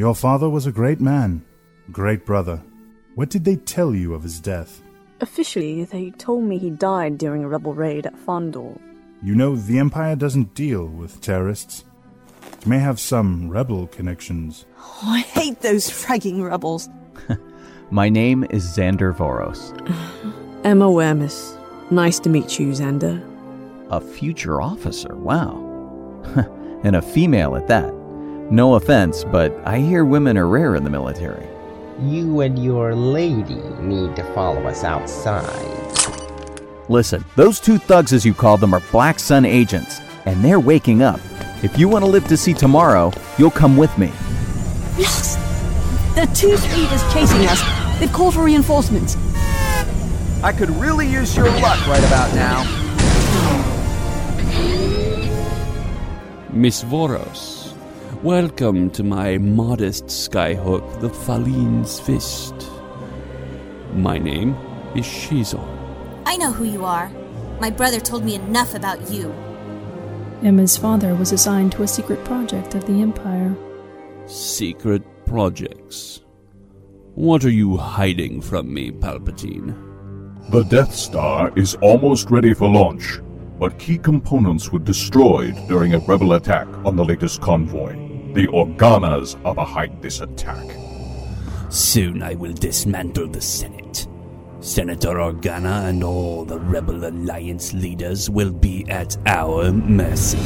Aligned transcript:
Your 0.00 0.14
father 0.14 0.48
was 0.48 0.64
a 0.64 0.72
great 0.72 0.98
man, 0.98 1.44
great 1.92 2.24
brother. 2.24 2.62
What 3.16 3.28
did 3.28 3.44
they 3.44 3.56
tell 3.56 3.94
you 3.94 4.14
of 4.14 4.22
his 4.22 4.40
death? 4.40 4.80
Officially, 5.20 5.84
they 5.84 6.08
told 6.12 6.44
me 6.44 6.56
he 6.56 6.70
died 6.70 7.18
during 7.18 7.44
a 7.44 7.48
rebel 7.48 7.74
raid 7.74 8.06
at 8.06 8.16
Fondor. 8.16 8.80
You 9.22 9.34
know, 9.34 9.56
the 9.56 9.78
Empire 9.78 10.16
doesn't 10.16 10.54
deal 10.54 10.86
with 10.86 11.20
terrorists. 11.20 11.84
It 12.62 12.66
may 12.66 12.78
have 12.78 12.98
some 12.98 13.50
rebel 13.50 13.88
connections. 13.88 14.64
Oh, 14.78 15.00
I 15.02 15.20
hate 15.20 15.60
those 15.60 15.90
fragging 15.90 16.42
rebels. 16.48 16.88
My 17.90 18.08
name 18.08 18.46
is 18.48 18.64
Xander 18.74 19.14
Voros. 19.14 19.76
Emma 20.64 20.86
Wermis. 20.86 21.58
Nice 21.90 22.18
to 22.20 22.30
meet 22.30 22.58
you, 22.58 22.68
Xander. 22.68 23.20
A 23.90 24.00
future 24.00 24.62
officer, 24.62 25.14
wow. 25.14 25.52
and 26.84 26.96
a 26.96 27.02
female 27.02 27.54
at 27.54 27.68
that. 27.68 27.99
No 28.50 28.74
offense, 28.74 29.22
but 29.22 29.56
I 29.64 29.78
hear 29.78 30.04
women 30.04 30.36
are 30.36 30.48
rare 30.48 30.74
in 30.74 30.82
the 30.82 30.90
military. 30.90 31.46
You 32.00 32.40
and 32.40 32.58
your 32.58 32.96
lady 32.96 33.62
need 33.78 34.16
to 34.16 34.24
follow 34.34 34.66
us 34.66 34.82
outside. 34.82 35.46
Listen, 36.88 37.24
those 37.36 37.60
two 37.60 37.78
thugs, 37.78 38.12
as 38.12 38.26
you 38.26 38.34
call 38.34 38.56
them, 38.56 38.74
are 38.74 38.82
Black 38.90 39.20
Sun 39.20 39.44
agents, 39.44 40.00
and 40.26 40.44
they're 40.44 40.58
waking 40.58 41.00
up. 41.00 41.20
If 41.62 41.78
you 41.78 41.88
want 41.88 42.04
to 42.04 42.10
live 42.10 42.26
to 42.26 42.36
see 42.36 42.52
tomorrow, 42.52 43.12
you'll 43.38 43.52
come 43.52 43.76
with 43.76 43.96
me. 43.96 44.08
Yes! 44.98 45.36
The 46.16 46.22
are 46.22 46.34
two 46.34 46.56
speeders 46.56 47.02
chasing 47.12 47.46
us. 47.46 47.62
They've 48.00 48.12
called 48.12 48.34
for 48.34 48.42
reinforcements. 48.42 49.16
I 50.42 50.52
could 50.52 50.70
really 50.70 51.06
use 51.06 51.36
your 51.36 51.48
luck 51.60 51.86
right 51.86 52.02
about 52.02 52.34
now. 52.34 52.64
Miss 56.52 56.82
Voros, 56.82 57.69
welcome 58.22 58.90
to 58.90 59.02
my 59.02 59.38
modest 59.38 60.04
skyhook, 60.04 61.00
the 61.00 61.08
Faline's 61.08 61.98
Fist. 61.98 62.54
My 63.94 64.18
name 64.18 64.54
is 64.94 65.06
Shizo. 65.06 65.58
I 66.26 66.36
know 66.36 66.52
who 66.52 66.64
you 66.64 66.84
are. 66.84 67.10
My 67.60 67.70
brother 67.70 67.98
told 67.98 68.22
me 68.22 68.34
enough 68.34 68.74
about 68.74 69.10
you. 69.10 69.32
Emma's 70.42 70.76
father 70.76 71.14
was 71.14 71.32
assigned 71.32 71.72
to 71.72 71.82
a 71.82 71.88
secret 71.88 72.22
project 72.26 72.74
of 72.74 72.84
the 72.84 73.00
Empire. 73.00 73.56
Secret 74.26 75.02
projects. 75.24 76.20
What 77.14 77.42
are 77.46 77.50
you 77.50 77.78
hiding 77.78 78.42
from 78.42 78.72
me, 78.72 78.90
Palpatine? 78.90 79.74
The 80.50 80.64
Death 80.64 80.94
Star 80.94 81.52
is 81.56 81.74
almost 81.76 82.30
ready 82.30 82.52
for 82.52 82.68
launch, 82.68 83.18
but 83.58 83.78
key 83.78 83.96
components 83.96 84.70
were 84.70 84.78
destroyed 84.78 85.56
during 85.68 85.94
a 85.94 86.00
rebel 86.00 86.34
attack 86.34 86.68
on 86.84 86.96
the 86.96 87.04
latest 87.04 87.40
convoy. 87.40 88.09
The 88.32 88.46
Organas 88.46 89.36
are 89.44 89.54
behind 89.56 90.00
this 90.00 90.20
attack. 90.20 90.64
Soon 91.68 92.22
I 92.22 92.34
will 92.34 92.52
dismantle 92.52 93.26
the 93.26 93.40
Senate. 93.40 94.06
Senator 94.60 95.16
Organa 95.16 95.88
and 95.88 96.04
all 96.04 96.44
the 96.44 96.60
Rebel 96.60 97.04
Alliance 97.06 97.72
leaders 97.72 98.30
will 98.30 98.52
be 98.52 98.88
at 98.88 99.16
our 99.26 99.72
mercy. 99.72 100.38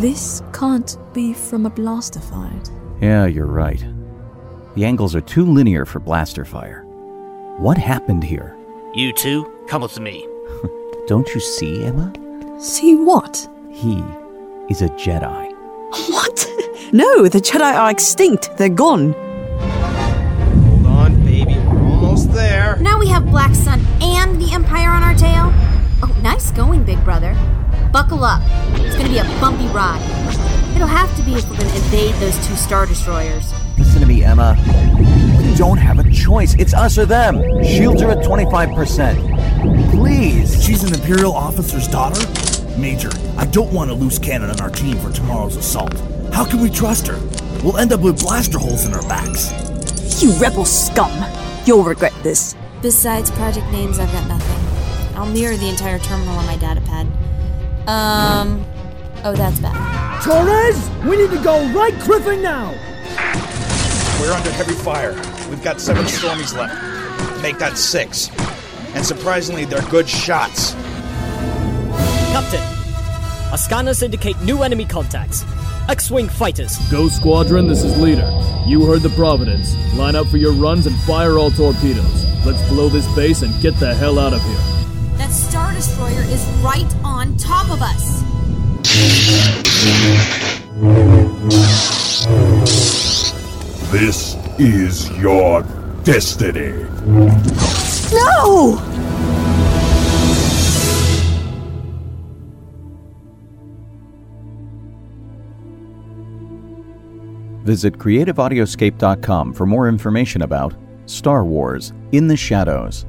This 0.00 0.42
can't 0.52 0.96
be 1.12 1.32
from 1.32 1.66
a 1.66 1.70
blaster 1.70 2.20
fight. 2.20 2.70
Yeah, 3.00 3.26
you're 3.26 3.46
right. 3.46 3.84
The 4.74 4.84
angles 4.84 5.14
are 5.14 5.20
too 5.20 5.44
linear 5.44 5.84
for 5.84 6.00
blaster 6.00 6.44
fire. 6.44 6.82
What 7.58 7.78
happened 7.78 8.24
here? 8.24 8.56
You 8.94 9.12
two, 9.12 9.44
come 9.68 9.82
with 9.82 10.00
me. 10.00 10.26
Don't 11.06 11.28
you 11.32 11.40
see, 11.40 11.84
Emma? 11.84 12.12
See 12.60 12.96
what? 12.96 13.48
He 13.70 14.02
is 14.68 14.82
a 14.82 14.88
Jedi. 14.88 15.52
What? 16.10 16.57
No, 16.92 17.28
the 17.28 17.38
Jedi 17.38 17.74
are 17.74 17.90
extinct. 17.90 18.56
They're 18.56 18.68
gone. 18.68 19.12
Hold 19.12 20.86
on, 20.86 21.24
baby. 21.24 21.54
We're 21.54 21.78
almost 21.78 22.32
there. 22.32 22.76
Now 22.80 22.98
we 22.98 23.08
have 23.08 23.26
Black 23.26 23.54
Sun 23.54 23.84
and 24.00 24.40
the 24.40 24.52
Empire 24.52 24.88
on 24.90 25.02
our 25.02 25.14
tail. 25.14 25.52
Oh, 26.02 26.16
nice 26.22 26.50
going, 26.52 26.84
big 26.84 27.02
brother. 27.04 27.34
Buckle 27.92 28.24
up. 28.24 28.42
It's 28.80 28.96
gonna 28.96 29.08
be 29.08 29.18
a 29.18 29.24
bumpy 29.40 29.66
ride. 29.68 30.00
It'll 30.74 30.86
have 30.86 31.14
to 31.16 31.22
be 31.22 31.34
if 31.34 31.48
we're 31.50 31.56
gonna 31.56 31.74
invade 31.74 32.14
those 32.16 32.36
two 32.46 32.54
Star 32.56 32.86
Destroyers. 32.86 33.52
Listen 33.78 34.00
to 34.00 34.06
me, 34.06 34.24
Emma. 34.24 34.56
We 35.42 35.54
don't 35.56 35.78
have 35.78 35.98
a 35.98 36.10
choice. 36.10 36.54
It's 36.54 36.72
us 36.74 36.98
or 36.98 37.06
them. 37.06 37.42
Shields 37.64 38.00
are 38.02 38.10
at 38.10 38.24
25%. 38.24 39.90
Please. 39.90 40.62
She's 40.64 40.84
an 40.84 40.94
Imperial 40.94 41.32
officer's 41.34 41.88
daughter? 41.88 42.20
Major, 42.78 43.10
I 43.36 43.46
don't 43.46 43.72
want 43.72 43.90
a 43.90 43.94
loose 43.94 44.18
cannon 44.18 44.50
on 44.50 44.60
our 44.60 44.70
team 44.70 44.96
for 44.98 45.10
tomorrow's 45.10 45.56
assault. 45.56 45.94
How 46.32 46.44
can 46.44 46.60
we 46.60 46.70
trust 46.70 47.06
her? 47.06 47.18
We'll 47.62 47.78
end 47.78 47.92
up 47.92 48.00
with 48.00 48.20
blaster 48.20 48.58
holes 48.58 48.86
in 48.86 48.94
our 48.94 49.02
backs. 49.02 49.50
You 50.22 50.32
rebel 50.38 50.64
scum! 50.64 51.12
You'll 51.66 51.84
regret 51.84 52.12
this. 52.22 52.56
Besides 52.82 53.30
project 53.32 53.70
names, 53.70 53.98
I've 53.98 54.12
got 54.12 54.26
nothing. 54.28 55.16
I'll 55.16 55.26
mirror 55.26 55.56
the 55.56 55.68
entire 55.68 55.98
terminal 55.98 56.34
on 56.36 56.46
my 56.46 56.56
data 56.56 56.80
pad. 56.80 57.06
Um. 57.88 58.64
Oh, 59.24 59.34
that's 59.34 59.58
bad. 59.58 60.22
Torres, 60.22 60.88
we 61.04 61.16
need 61.16 61.30
to 61.30 61.42
go 61.42 61.66
right 61.72 61.94
cliffing 62.00 62.40
now. 62.40 62.70
We're 64.20 64.32
under 64.32 64.50
heavy 64.52 64.74
fire. 64.74 65.14
We've 65.50 65.62
got 65.62 65.80
seven 65.80 66.04
Stormies 66.04 66.56
left. 66.56 67.42
Make 67.42 67.58
that 67.58 67.76
six. 67.76 68.30
And 68.94 69.04
surprisingly, 69.04 69.64
they're 69.64 69.82
good 69.90 70.08
shots. 70.08 70.74
Captain, 72.32 72.62
our 73.50 73.58
scanners 73.58 74.02
indicate 74.02 74.40
new 74.42 74.62
enemy 74.62 74.84
contacts. 74.84 75.44
X-Wing 75.88 76.28
fighters. 76.28 76.76
Go 76.90 77.08
Squadron, 77.08 77.66
this 77.66 77.82
is 77.82 77.96
Leader. 77.98 78.30
You 78.66 78.84
heard 78.84 79.00
the 79.00 79.08
Providence. 79.10 79.74
Line 79.94 80.16
up 80.16 80.26
for 80.26 80.36
your 80.36 80.52
runs 80.52 80.86
and 80.86 80.94
fire 81.00 81.38
all 81.38 81.50
torpedoes. 81.50 82.26
Let's 82.44 82.62
blow 82.68 82.90
this 82.90 83.06
base 83.14 83.40
and 83.40 83.58
get 83.62 83.74
the 83.80 83.94
hell 83.94 84.18
out 84.18 84.34
of 84.34 84.42
here. 84.42 85.16
That 85.16 85.30
Star 85.32 85.72
Destroyer 85.72 86.22
is 86.24 86.44
right 86.62 86.94
on 87.02 87.36
top 87.38 87.70
of 87.70 87.80
us. 87.80 88.22
This 93.90 94.36
is 94.58 95.10
your 95.18 95.62
destiny. 96.04 96.84
Visit 107.68 107.98
creativeaudioscape.com 107.98 109.52
for 109.52 109.66
more 109.66 109.90
information 109.90 110.40
about 110.40 110.74
Star 111.04 111.44
Wars 111.44 111.92
In 112.12 112.26
the 112.26 112.34
Shadows. 112.34 113.04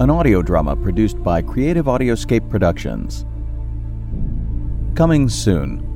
An 0.00 0.10
audio 0.10 0.42
drama 0.42 0.74
produced 0.74 1.22
by 1.22 1.40
Creative 1.40 1.86
Audioscape 1.86 2.50
Productions. 2.50 3.24
Coming 4.96 5.28
soon. 5.28 5.87